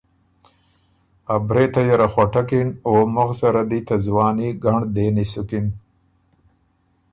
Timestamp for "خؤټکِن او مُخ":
2.13-3.29